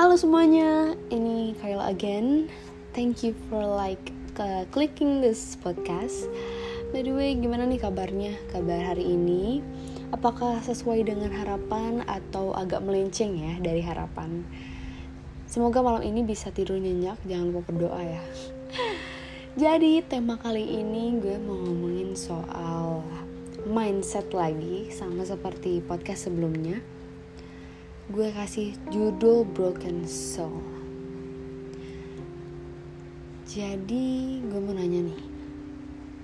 Halo 0.00 0.16
semuanya, 0.16 0.96
ini 1.12 1.52
Kayla 1.60 1.92
again. 1.92 2.48
Thank 2.96 3.20
you 3.20 3.36
for 3.52 3.60
like 3.60 4.00
uh, 4.40 4.64
clicking 4.72 5.20
this 5.20 5.60
podcast. 5.60 6.24
By 6.88 7.04
the 7.04 7.12
way, 7.12 7.36
gimana 7.36 7.68
nih 7.68 7.84
kabarnya? 7.84 8.32
Kabar 8.48 8.80
hari 8.80 9.04
ini? 9.04 9.60
Apakah 10.08 10.64
sesuai 10.64 11.04
dengan 11.04 11.28
harapan 11.36 12.00
atau 12.08 12.56
agak 12.56 12.80
melenceng 12.80 13.44
ya 13.44 13.60
dari 13.60 13.84
harapan? 13.84 14.40
Semoga 15.44 15.84
malam 15.84 16.00
ini 16.00 16.24
bisa 16.24 16.48
tidur 16.48 16.80
nyenyak, 16.80 17.20
jangan 17.28 17.52
lupa 17.52 17.68
berdoa 17.68 18.00
ya. 18.00 18.24
Jadi 19.68 20.00
tema 20.08 20.40
kali 20.40 20.80
ini 20.80 21.20
gue 21.20 21.36
mau 21.44 21.60
ngomongin 21.60 22.16
soal 22.16 23.04
mindset 23.68 24.32
lagi 24.32 24.88
sama 24.96 25.28
seperti 25.28 25.84
podcast 25.84 26.24
sebelumnya 26.24 26.99
gue 28.10 28.26
kasih 28.34 28.74
judul 28.90 29.46
Broken 29.46 30.02
Soul. 30.02 30.66
Jadi 33.46 34.42
gue 34.42 34.58
mau 34.58 34.74
nanya 34.74 35.06
nih, 35.06 35.20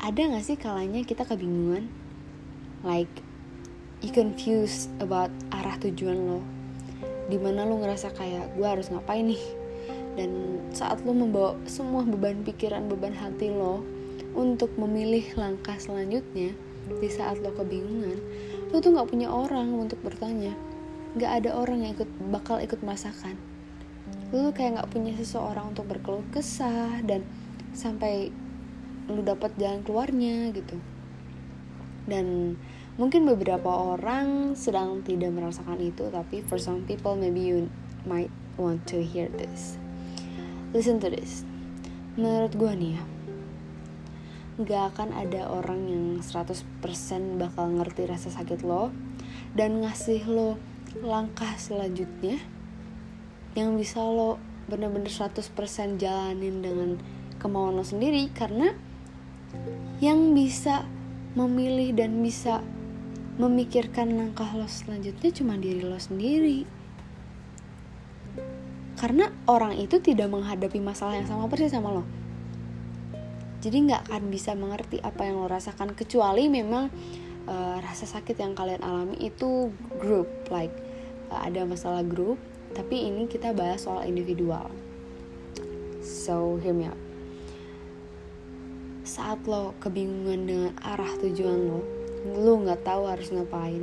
ada 0.02 0.34
gak 0.34 0.42
sih 0.42 0.58
kalanya 0.58 1.06
kita 1.06 1.22
kebingungan? 1.22 1.86
Like, 2.82 3.22
you 4.02 4.10
confused 4.10 4.90
about 4.98 5.30
arah 5.54 5.78
tujuan 5.78 6.26
lo. 6.26 6.42
Di 7.30 7.38
mana 7.38 7.62
lo 7.62 7.78
ngerasa 7.78 8.10
kayak 8.18 8.58
gue 8.58 8.66
harus 8.66 8.90
ngapain 8.90 9.22
nih? 9.22 9.44
Dan 10.18 10.58
saat 10.74 11.06
lo 11.06 11.14
membawa 11.14 11.54
semua 11.70 12.02
beban 12.02 12.42
pikiran, 12.42 12.90
beban 12.90 13.14
hati 13.14 13.46
lo 13.54 13.86
untuk 14.34 14.74
memilih 14.74 15.22
langkah 15.38 15.78
selanjutnya, 15.78 16.50
di 16.98 17.08
saat 17.14 17.38
lo 17.46 17.54
kebingungan, 17.54 18.18
lo 18.74 18.82
tuh 18.82 18.90
gak 18.90 19.06
punya 19.06 19.30
orang 19.30 19.70
untuk 19.78 20.02
bertanya 20.02 20.50
nggak 21.16 21.32
ada 21.42 21.50
orang 21.56 21.80
yang 21.80 21.96
ikut 21.96 22.10
bakal 22.28 22.60
ikut 22.60 22.84
merasakan. 22.84 23.40
Lu 24.36 24.52
kayak 24.52 24.76
nggak 24.76 24.90
punya 24.92 25.16
seseorang 25.16 25.72
untuk 25.72 25.88
berkeluh 25.88 26.24
kesah 26.28 27.00
dan 27.02 27.24
sampai 27.72 28.28
lu 29.08 29.24
dapat 29.24 29.56
jalan 29.56 29.80
keluarnya 29.80 30.52
gitu. 30.52 30.76
Dan 32.04 32.54
mungkin 33.00 33.24
beberapa 33.24 33.96
orang 33.96 34.52
sedang 34.54 35.00
tidak 35.00 35.32
merasakan 35.32 35.80
itu 35.80 36.06
tapi 36.12 36.44
for 36.44 36.60
some 36.60 36.84
people 36.84 37.16
maybe 37.16 37.40
you 37.40 37.72
might 38.04 38.30
want 38.60 38.84
to 38.84 39.00
hear 39.00 39.32
this. 39.32 39.80
Listen 40.76 41.00
to 41.00 41.08
this. 41.08 41.48
Menurut 42.20 42.52
gue 42.52 42.72
nih 42.76 42.92
ya 43.00 43.04
nggak 44.56 44.96
akan 44.96 45.12
ada 45.12 45.52
orang 45.52 45.84
yang 45.84 46.04
100% 46.24 46.64
bakal 47.36 47.76
ngerti 47.76 48.08
rasa 48.08 48.32
sakit 48.32 48.64
lo 48.64 48.88
dan 49.52 49.84
ngasih 49.84 50.24
lo 50.24 50.56
langkah 51.04 51.52
selanjutnya 51.56 52.40
yang 53.56 53.76
bisa 53.76 54.04
lo 54.04 54.36
bener-bener 54.68 55.08
100% 55.08 55.40
jalanin 55.96 56.60
dengan 56.60 56.90
kemauan 57.40 57.78
lo 57.78 57.84
sendiri 57.86 58.28
karena 58.32 58.74
yang 60.02 60.36
bisa 60.36 60.84
memilih 61.36 61.96
dan 61.96 62.20
bisa 62.20 62.60
memikirkan 63.36 64.16
langkah 64.16 64.48
lo 64.56 64.64
selanjutnya 64.64 65.30
cuma 65.32 65.60
diri 65.60 65.84
lo 65.84 66.00
sendiri. 66.00 66.64
Karena 68.96 69.28
orang 69.44 69.76
itu 69.76 70.00
tidak 70.00 70.32
menghadapi 70.32 70.80
masalah 70.80 71.20
yang 71.20 71.28
sama 71.28 71.44
persis 71.52 71.72
sama 71.72 71.92
lo. 71.92 72.04
Jadi 73.60 73.76
nggak 73.88 74.08
akan 74.08 74.22
bisa 74.32 74.56
mengerti 74.56 75.00
apa 75.04 75.28
yang 75.28 75.40
lo 75.44 75.48
rasakan 75.48 75.92
kecuali 75.92 76.48
memang 76.48 76.88
uh, 77.44 77.76
rasa 77.80 78.08
sakit 78.08 78.36
yang 78.40 78.52
kalian 78.56 78.80
alami 78.80 79.16
itu 79.20 79.68
group 80.00 80.28
like 80.48 80.85
ada 81.30 81.66
masalah 81.66 82.06
grup 82.06 82.38
tapi 82.76 83.08
ini 83.08 83.24
kita 83.24 83.56
bahas 83.56 83.88
soal 83.88 84.04
individual. 84.04 84.68
So 86.04 86.60
hear 86.60 86.76
me 86.76 86.86
out. 86.86 87.00
Saat 89.06 89.46
lo 89.46 89.72
kebingungan 89.80 90.40
dengan 90.44 90.72
arah 90.82 91.10
tujuan 91.22 91.70
lo 91.70 91.80
lo 92.36 92.52
nggak 92.62 92.84
tahu 92.84 93.06
harus 93.08 93.30
ngapain. 93.30 93.80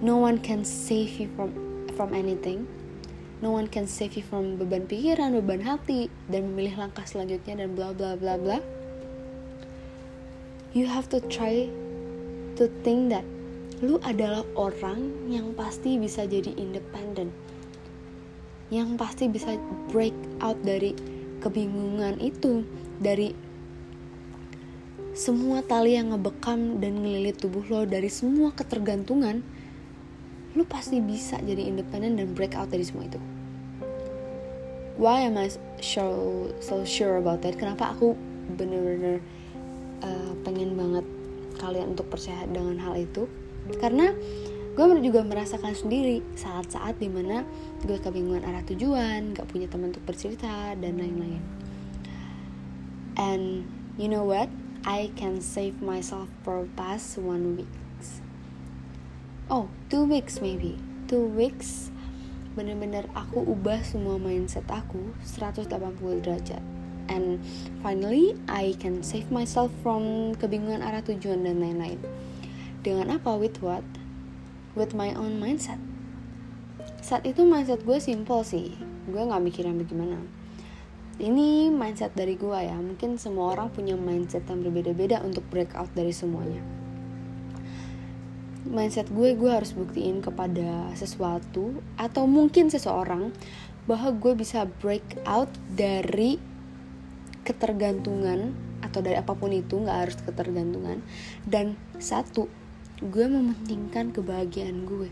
No 0.00 0.16
one 0.16 0.40
can 0.40 0.64
save 0.64 1.20
you 1.20 1.28
from 1.36 1.52
from 1.94 2.16
anything. 2.16 2.64
No 3.40 3.52
one 3.52 3.68
can 3.68 3.88
save 3.88 4.16
you 4.16 4.24
from 4.24 4.60
beban 4.60 4.84
pikiran 4.84 5.32
beban 5.36 5.64
hati 5.64 6.12
dan 6.28 6.52
memilih 6.52 6.76
langkah 6.76 7.04
selanjutnya 7.04 7.64
dan 7.64 7.76
bla 7.76 7.92
bla 7.92 8.16
bla 8.16 8.36
bla. 8.36 8.58
You 10.76 10.88
have 10.88 11.08
to 11.12 11.20
try 11.30 11.68
to 12.60 12.64
think 12.84 13.12
that 13.12 13.24
lu 13.80 13.96
adalah 14.04 14.44
orang 14.56 15.28
yang 15.32 15.56
pasti 15.56 15.96
bisa 15.96 16.28
jadi 16.28 16.52
independen 16.56 17.32
yang 18.70 18.94
pasti 18.94 19.26
bisa 19.26 19.58
break 19.90 20.14
out 20.38 20.56
dari 20.62 20.94
kebingungan 21.42 22.20
itu 22.22 22.62
dari 23.02 23.34
semua 25.10 25.60
tali 25.66 25.98
yang 25.98 26.14
ngebekam 26.14 26.78
dan 26.78 27.02
ngelilit 27.02 27.40
tubuh 27.40 27.66
lo 27.66 27.82
dari 27.82 28.06
semua 28.06 28.54
ketergantungan 28.54 29.42
lu 30.54 30.62
pasti 30.66 31.02
bisa 31.02 31.38
jadi 31.42 31.66
independen 31.66 32.18
dan 32.18 32.34
break 32.34 32.58
out 32.58 32.70
dari 32.70 32.82
semua 32.82 33.06
itu. 33.06 33.20
Why 34.98 35.24
am 35.24 35.38
I 35.38 35.48
so, 35.80 36.50
so 36.58 36.82
sure 36.82 37.22
about 37.22 37.40
that? 37.46 37.56
Kenapa 37.56 37.94
aku 37.94 38.18
bener-bener 38.58 39.22
uh, 40.02 40.32
pengen 40.42 40.74
banget 40.74 41.06
kalian 41.62 41.94
untuk 41.94 42.10
percaya 42.10 42.44
dengan 42.50 42.76
hal 42.82 42.98
itu 42.98 43.30
karena 43.78 44.14
gue 44.70 44.84
juga 45.02 45.26
merasakan 45.26 45.74
sendiri 45.74 46.22
saat-saat 46.38 46.96
di 47.02 47.10
mana 47.10 47.42
gue 47.82 47.98
kebingungan 47.98 48.46
arah 48.46 48.64
tujuan 48.64 49.34
gak 49.34 49.50
punya 49.50 49.66
teman 49.66 49.90
untuk 49.90 50.06
bercerita 50.06 50.72
dan 50.78 50.94
lain-lain. 50.96 51.42
And 53.20 53.68
you 54.00 54.08
know 54.08 54.24
what? 54.24 54.48
I 54.86 55.12
can 55.18 55.44
save 55.44 55.84
myself 55.84 56.32
for 56.40 56.64
past 56.78 57.20
one 57.20 57.60
weeks. 57.60 58.24
Oh 59.52 59.68
two 59.92 60.08
weeks 60.08 60.40
maybe. 60.40 60.80
Two 61.10 61.28
weeks 61.28 61.92
bener-bener 62.56 63.04
aku 63.12 63.44
ubah 63.44 63.84
semua 63.84 64.16
mindset 64.16 64.64
aku 64.70 65.12
180 65.26 65.68
derajat. 66.24 66.62
And 67.10 67.42
finally 67.82 68.38
I 68.46 68.78
can 68.78 69.04
save 69.04 69.28
myself 69.28 69.68
from 69.84 70.32
kebingungan 70.38 70.80
arah 70.80 71.02
tujuan 71.02 71.42
dan 71.42 71.58
lain-lain 71.58 72.00
dengan 72.80 73.12
apa? 73.12 73.36
With 73.36 73.60
what? 73.60 73.84
With 74.72 74.96
my 74.96 75.12
own 75.16 75.36
mindset. 75.40 75.80
Saat 77.00 77.24
itu 77.28 77.44
mindset 77.44 77.84
gue 77.84 77.98
simple 78.00 78.44
sih. 78.44 78.76
Gue 79.08 79.22
gak 79.24 79.42
mikirin 79.42 79.76
bagaimana. 79.80 80.20
Ini 81.20 81.68
mindset 81.68 82.16
dari 82.16 82.36
gue 82.36 82.58
ya. 82.60 82.76
Mungkin 82.76 83.20
semua 83.20 83.52
orang 83.52 83.68
punya 83.72 83.96
mindset 83.96 84.48
yang 84.48 84.64
berbeda-beda 84.64 85.20
untuk 85.20 85.44
break 85.52 85.76
out 85.76 85.92
dari 85.92 86.12
semuanya. 86.12 86.60
Mindset 88.64 89.08
gue, 89.08 89.36
gue 89.36 89.50
harus 89.50 89.72
buktiin 89.72 90.20
kepada 90.20 90.92
sesuatu 90.96 91.80
atau 91.96 92.24
mungkin 92.28 92.68
seseorang 92.68 93.32
bahwa 93.88 94.12
gue 94.14 94.32
bisa 94.36 94.68
break 94.80 95.24
out 95.24 95.48
dari 95.72 96.36
ketergantungan 97.42 98.52
atau 98.84 99.00
dari 99.04 99.16
apa 99.16 99.32
pun 99.36 99.52
itu 99.52 99.80
nggak 99.80 99.98
harus 100.06 100.16
ketergantungan 100.22 101.04
dan 101.48 101.76
satu 102.00 102.48
gue 103.00 103.24
mementingkan 103.24 104.12
kebahagiaan 104.12 104.84
gue. 104.84 105.08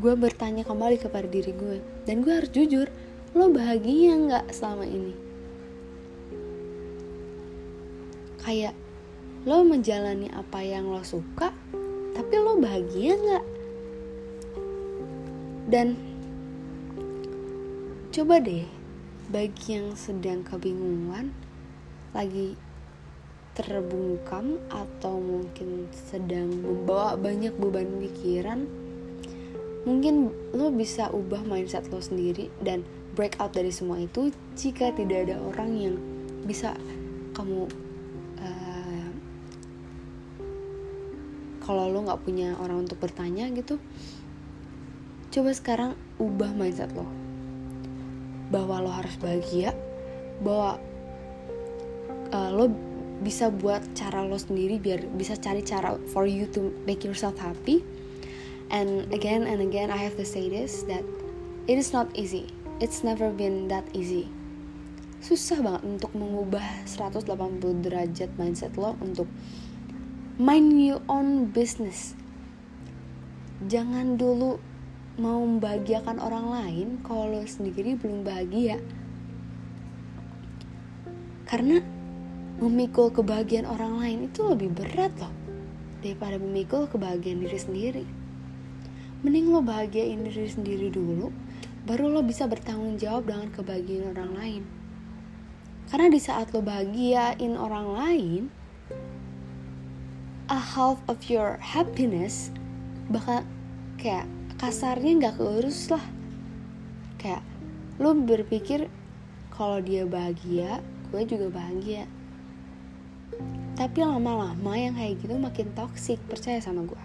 Gue 0.00 0.12
bertanya 0.16 0.64
kembali 0.64 0.96
kepada 0.96 1.28
diri 1.28 1.52
gue 1.52 1.84
dan 2.08 2.24
gue 2.24 2.32
harus 2.32 2.48
jujur 2.52 2.88
lo 3.36 3.52
bahagia 3.52 4.16
nggak 4.16 4.48
selama 4.48 4.88
ini? 4.88 5.12
Kayak 8.40 8.72
lo 9.44 9.60
menjalani 9.60 10.32
apa 10.32 10.64
yang 10.64 10.88
lo 10.88 11.04
suka 11.04 11.52
tapi 12.16 12.34
lo 12.40 12.56
bahagia 12.56 13.12
nggak? 13.12 13.44
Dan 15.68 16.00
coba 18.08 18.40
deh 18.40 18.64
bagi 19.28 19.76
yang 19.76 19.92
sedang 19.92 20.40
kebingungan 20.46 21.34
lagi 22.16 22.56
terbungkam 23.56 24.60
atau 24.68 25.16
mungkin 25.16 25.88
sedang 25.90 26.52
membawa 26.60 27.16
banyak 27.16 27.56
beban 27.56 27.88
pikiran 28.04 28.68
mungkin 29.88 30.34
lo 30.52 30.68
bisa 30.68 31.08
ubah 31.08 31.40
mindset 31.48 31.88
lo 31.88 32.04
sendiri 32.04 32.52
dan 32.60 32.84
break 33.16 33.40
out 33.40 33.56
dari 33.56 33.72
semua 33.72 33.96
itu 33.96 34.28
jika 34.52 34.92
tidak 34.92 35.30
ada 35.30 35.40
orang 35.40 35.70
yang 35.72 35.96
bisa 36.44 36.76
kamu 37.32 37.64
uh, 38.38 39.08
kalau 41.64 41.88
lo 41.88 42.04
nggak 42.04 42.22
punya 42.22 42.52
orang 42.60 42.84
untuk 42.84 43.00
bertanya 43.00 43.48
gitu 43.56 43.80
coba 45.36 45.52
sekarang 45.52 45.92
ubah 46.16 46.48
mindset 46.56 46.88
lo. 46.96 47.04
Bahwa 48.48 48.80
lo 48.80 48.88
harus 48.88 49.12
bahagia 49.20 49.76
bahwa 50.40 50.80
uh, 52.32 52.50
lo 52.56 52.72
bisa 53.24 53.48
buat 53.48 53.80
cara 53.96 54.20
lo 54.20 54.36
sendiri 54.36 54.76
biar 54.76 55.08
bisa 55.16 55.40
cari 55.40 55.64
cara 55.64 55.96
for 56.12 56.28
you 56.28 56.44
to 56.52 56.68
make 56.84 57.00
yourself 57.00 57.36
happy. 57.40 57.80
And 58.68 59.08
again 59.14 59.46
and 59.46 59.62
again 59.62 59.88
I 59.88 59.96
have 59.96 60.18
to 60.20 60.26
say 60.26 60.50
this 60.50 60.84
that 60.90 61.06
it 61.70 61.80
is 61.80 61.94
not 61.96 62.12
easy. 62.12 62.52
It's 62.76 63.00
never 63.00 63.32
been 63.32 63.72
that 63.72 63.88
easy. 63.96 64.28
Susah 65.24 65.64
banget 65.64 65.82
untuk 65.96 66.12
mengubah 66.12 66.84
180 66.84 67.24
derajat 67.80 68.30
mindset 68.36 68.76
lo 68.76 69.00
untuk 69.00 69.24
mind 70.36 70.76
your 70.76 71.00
own 71.08 71.48
business. 71.48 72.12
Jangan 73.64 74.20
dulu 74.20 74.60
mau 75.16 75.40
membahagiakan 75.40 76.20
orang 76.20 76.46
lain 76.52 76.88
kalau 77.00 77.40
lo 77.40 77.48
sendiri 77.48 77.96
belum 77.96 78.28
bahagia. 78.28 78.76
Karena 81.48 81.80
memikul 82.62 83.12
kebahagiaan 83.12 83.68
orang 83.68 84.00
lain 84.00 84.18
itu 84.32 84.40
lebih 84.44 84.72
berat 84.72 85.12
loh 85.20 85.32
daripada 86.00 86.40
memikul 86.40 86.88
kebahagiaan 86.88 87.44
diri 87.44 87.58
sendiri 87.58 88.04
mending 89.20 89.52
lo 89.52 89.60
bahagiain 89.60 90.24
diri 90.24 90.48
sendiri 90.48 90.88
dulu 90.88 91.32
baru 91.84 92.08
lo 92.08 92.20
bisa 92.24 92.48
bertanggung 92.48 92.96
jawab 92.96 93.28
dengan 93.28 93.48
kebahagiaan 93.52 94.12
orang 94.16 94.32
lain 94.36 94.64
karena 95.86 96.10
di 96.10 96.18
saat 96.18 96.50
lo 96.50 96.66
bahagiain 96.66 97.54
orang 97.54 97.86
lain, 97.94 98.42
a 100.50 100.58
half 100.58 100.98
of 101.06 101.30
your 101.30 101.62
happiness 101.62 102.50
bakal 103.06 103.46
kayak 103.94 104.26
kasarnya 104.58 105.14
nggak 105.22 105.38
keurus 105.38 105.86
lah. 105.94 106.02
Kayak 107.22 107.46
lo 108.02 108.18
berpikir 108.18 108.90
kalau 109.54 109.78
dia 109.78 110.02
bahagia, 110.02 110.82
gue 111.14 111.22
juga 111.22 111.54
bahagia. 111.54 112.10
Tapi 113.76 113.98
lama-lama 114.00 114.72
yang 114.76 114.96
kayak 114.96 115.20
gitu 115.20 115.36
makin 115.36 115.68
toxic, 115.76 116.20
percaya 116.26 116.62
sama 116.62 116.86
gue. 116.86 117.04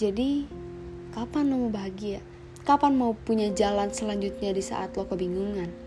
Jadi, 0.00 0.46
kapan 1.14 1.50
lo 1.50 1.66
mau 1.66 1.70
bahagia? 1.70 2.18
Kapan 2.66 2.98
mau 2.98 3.14
punya 3.14 3.52
jalan 3.54 3.92
selanjutnya 3.94 4.50
di 4.50 4.62
saat 4.64 4.96
lo 4.98 5.06
kebingungan? 5.06 5.84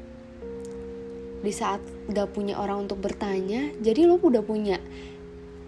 di 1.41 1.53
saat 1.53 1.81
gak 2.09 2.33
punya 2.33 2.57
orang 2.57 2.89
untuk 2.89 2.97
bertanya 2.97 3.69
jadi 3.81 4.09
lo 4.09 4.17
udah 4.17 4.41
punya 4.41 4.81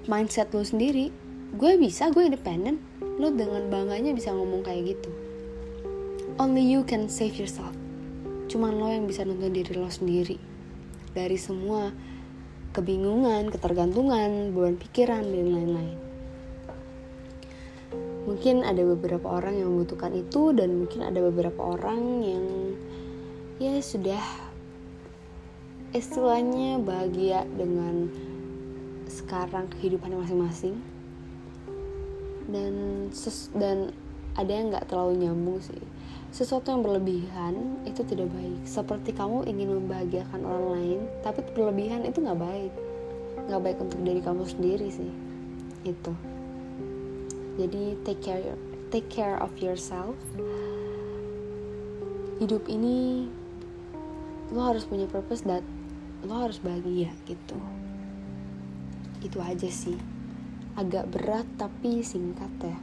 mindset 0.09 0.49
lo 0.51 0.65
sendiri 0.65 1.13
gue 1.53 1.71
bisa 1.77 2.09
gue 2.09 2.25
independen 2.25 2.81
lo 3.21 3.29
dengan 3.29 3.69
bangganya 3.69 4.11
bisa 4.11 4.33
ngomong 4.33 4.65
kayak 4.65 4.97
gitu 4.97 5.09
only 6.41 6.65
you 6.65 6.81
can 6.83 7.05
save 7.05 7.37
yourself 7.37 7.73
cuman 8.49 8.75
lo 8.81 8.89
yang 8.89 9.05
bisa 9.05 9.21
nonton 9.21 9.53
diri 9.53 9.77
lo 9.77 9.87
sendiri 9.87 10.41
dari 11.13 11.37
semua 11.37 11.93
kebingungan, 12.79 13.51
ketergantungan, 13.51 14.55
beban 14.55 14.79
pikiran, 14.79 15.27
dan 15.27 15.47
lain-lain. 15.51 15.99
Mungkin 18.23 18.63
ada 18.63 18.79
beberapa 18.87 19.27
orang 19.27 19.59
yang 19.59 19.67
membutuhkan 19.75 20.15
itu 20.15 20.55
dan 20.55 20.79
mungkin 20.79 21.03
ada 21.03 21.19
beberapa 21.19 21.75
orang 21.75 22.23
yang 22.23 22.45
ya 23.59 23.75
sudah 23.83 24.23
istilahnya 25.91 26.79
bahagia 26.79 27.43
dengan 27.57 28.07
sekarang 29.09 29.67
kehidupannya 29.73 30.21
masing-masing 30.21 30.77
dan 32.53 33.09
dan 33.57 33.77
ada 34.37 34.51
yang 34.53 34.69
nggak 34.69 34.85
terlalu 34.85 35.25
nyambung 35.25 35.59
sih 35.59 35.81
sesuatu 36.29 36.69
yang 36.69 36.85
berlebihan 36.85 37.81
itu 37.89 38.05
tidak 38.05 38.29
baik. 38.29 38.61
Seperti 38.61 39.17
kamu 39.17 39.49
ingin 39.49 39.81
membahagiakan 39.81 40.41
orang 40.45 40.67
lain 40.77 40.99
tapi 41.25 41.41
berlebihan 41.57 42.05
itu 42.05 42.21
nggak 42.21 42.37
baik. 42.37 42.73
Nggak 43.49 43.61
baik 43.65 43.77
untuk 43.81 43.99
diri 44.05 44.21
kamu 44.21 44.43
sendiri 44.45 44.87
sih. 44.93 45.11
Itu. 45.81 46.13
Jadi 47.57 47.97
take 48.05 48.21
care 48.21 48.55
take 48.93 49.09
care 49.09 49.41
of 49.41 49.49
yourself. 49.57 50.15
Hidup 52.37 52.69
ini 52.69 53.27
lo 54.53 54.61
harus 54.69 54.85
punya 54.85 55.09
purpose 55.09 55.43
that 55.49 55.65
lo 56.23 56.45
harus 56.45 56.61
bahagia 56.61 57.09
gitu. 57.25 57.57
Itu 59.25 59.41
aja 59.41 59.67
sih. 59.67 59.97
Agak 60.77 61.09
berat 61.09 61.49
tapi 61.57 62.05
singkat 62.05 62.53
ya. 62.61 62.77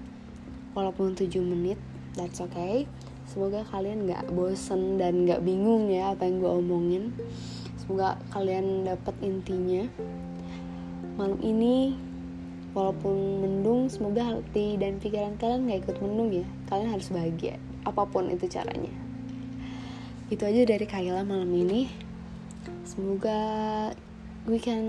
Walaupun 0.75 1.15
7 1.15 1.31
menit 1.41 1.81
that's 2.19 2.43
okay 2.43 2.85
semoga 3.27 3.67
kalian 3.69 4.07
gak 4.07 4.27
bosen 4.33 4.97
dan 4.97 5.27
gak 5.27 5.43
bingung 5.43 5.91
ya 5.91 6.15
apa 6.15 6.27
yang 6.27 6.41
gue 6.41 6.53
omongin. 6.53 7.05
Semoga 7.79 8.19
kalian 8.35 8.87
dapat 8.87 9.15
intinya. 9.23 9.87
Malam 11.21 11.39
ini 11.43 11.95
walaupun 12.77 13.41
mendung 13.41 13.89
semoga 13.89 14.37
hati 14.37 14.77
dan 14.77 14.99
pikiran 14.99 15.39
kalian 15.39 15.71
gak 15.71 15.81
ikut 15.87 15.97
mendung 16.03 16.31
ya. 16.33 16.47
Kalian 16.71 16.91
harus 16.91 17.13
bahagia 17.13 17.61
apa 17.87 18.03
pun 18.09 18.33
itu 18.33 18.51
caranya. 18.51 18.91
Itu 20.27 20.43
aja 20.43 20.67
dari 20.67 20.87
Kayla 20.87 21.23
malam 21.23 21.51
ini. 21.55 21.87
Semoga 22.83 23.39
we 24.51 24.59
can 24.59 24.83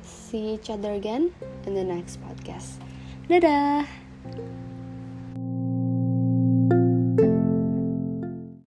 see 0.00 0.56
each 0.56 0.72
other 0.72 0.96
again 0.96 1.32
in 1.68 1.76
the 1.76 1.84
next 1.84 2.16
podcast. 2.24 2.80
Dadah. 3.28 4.61